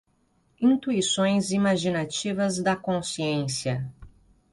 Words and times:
Intuições 0.59 1.51
imaginativas 1.51 2.57
da 2.57 2.75
consciência 2.75 3.93